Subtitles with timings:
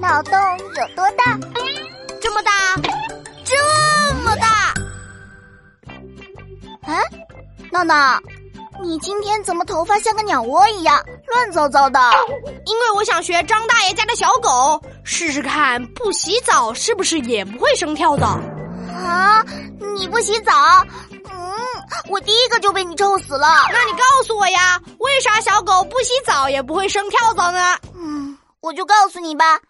[0.00, 0.32] 脑洞
[0.76, 1.38] 有多大？
[2.20, 2.52] 这么大，
[3.44, 4.46] 这么大。
[6.92, 7.00] 啊，
[7.70, 8.18] 闹闹，
[8.82, 12.00] 你今天怎么头发像个鸟窝一样乱糟糟的？
[12.66, 18.38] 因为我想学张大爷家的小狗，试试看不洗澡是不是也不会生跳蚤。
[18.92, 19.44] 啊，
[19.96, 20.52] 你不洗澡？
[21.30, 21.52] 嗯，
[22.08, 23.48] 我第一个就被你臭死了。
[23.70, 27.76] 那你告诉我呀，为啥小狗不洗澡也不会生跳蚤呢？
[27.94, 29.60] 嗯，我就告诉你吧，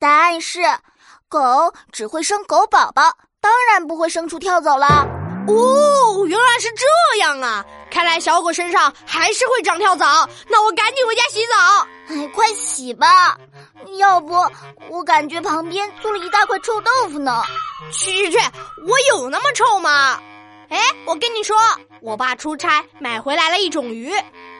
[0.00, 0.62] 答案是，
[1.28, 1.38] 狗
[1.92, 3.02] 只会生狗宝宝，
[3.38, 5.06] 当然不会生出跳蚤了。
[5.46, 7.62] 哦，原来是这样啊！
[7.90, 11.86] 看来小狗身上还是会长跳蚤，那我赶紧回家洗澡。
[12.08, 13.36] 哎，快洗吧，
[13.98, 14.34] 要不
[14.88, 17.42] 我感觉旁边做了一大块臭豆腐呢。
[17.92, 18.38] 去去去，
[18.86, 20.18] 我有那么臭吗？
[20.70, 21.58] 哎，我跟你说，
[22.00, 24.14] 我爸出差买回来了一种鱼，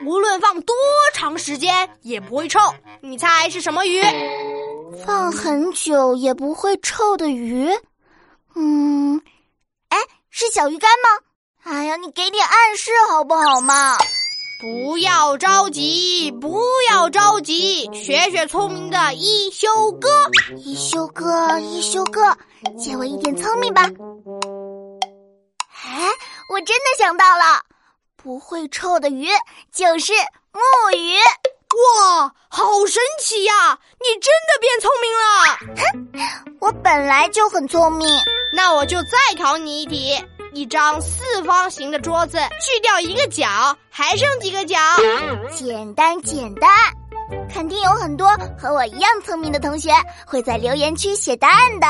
[0.05, 0.75] 无论放多
[1.15, 2.59] 长时间也不会臭。
[3.01, 4.03] 你猜是什么鱼？
[5.05, 7.69] 放很久也不会臭的鱼？
[8.55, 9.21] 嗯，
[9.89, 9.97] 哎，
[10.29, 11.25] 是小鱼干吗？
[11.63, 13.97] 哎呀，你给点暗示好不好嘛？
[14.59, 20.09] 不要着急，不要着急，学学聪明的一休哥。
[20.57, 22.37] 一休哥，一休哥，
[22.77, 23.83] 借我一点聪明吧。
[25.83, 26.07] 哎，
[26.49, 27.63] 我真的想到了，
[28.15, 29.27] 不会臭的鱼
[29.71, 30.13] 就是
[30.51, 30.61] 木
[30.95, 31.15] 鱼。
[31.71, 33.79] 哇，好神奇呀！
[33.97, 35.27] 你真的变聪明了。
[35.75, 38.07] 哼，我本来就很聪明。
[38.53, 40.23] 那我就再考你一题：
[40.53, 43.47] 一张四方形的桌子，去掉一个角，
[43.89, 44.77] 还剩几个角？
[45.51, 46.69] 简单，简单。
[47.51, 49.89] 肯定有很多和我一样聪明的同学
[50.27, 51.87] 会在留言区写答案的。